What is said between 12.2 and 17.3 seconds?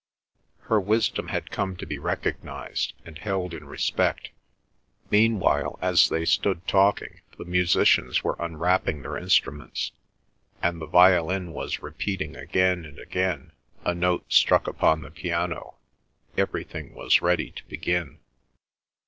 again and again a note struck upon the piano. Everything was